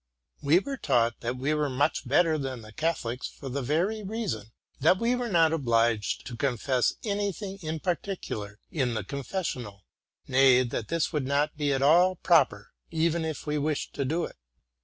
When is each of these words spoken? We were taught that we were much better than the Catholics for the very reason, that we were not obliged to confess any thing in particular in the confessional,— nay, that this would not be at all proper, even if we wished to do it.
We 0.41 0.57
were 0.57 0.77
taught 0.77 1.19
that 1.19 1.37
we 1.37 1.53
were 1.53 1.69
much 1.69 2.07
better 2.07 2.35
than 2.39 2.63
the 2.63 2.71
Catholics 2.71 3.27
for 3.27 3.49
the 3.49 3.61
very 3.61 4.01
reason, 4.01 4.51
that 4.79 4.97
we 4.97 5.13
were 5.13 5.29
not 5.29 5.53
obliged 5.53 6.25
to 6.25 6.35
confess 6.35 6.95
any 7.03 7.31
thing 7.31 7.59
in 7.61 7.81
particular 7.81 8.57
in 8.71 8.95
the 8.95 9.03
confessional,— 9.03 9.83
nay, 10.27 10.63
that 10.63 10.87
this 10.87 11.13
would 11.13 11.27
not 11.27 11.55
be 11.55 11.71
at 11.71 11.83
all 11.83 12.15
proper, 12.15 12.71
even 12.89 13.23
if 13.23 13.45
we 13.45 13.59
wished 13.59 13.93
to 13.93 14.03
do 14.03 14.25
it. 14.25 14.37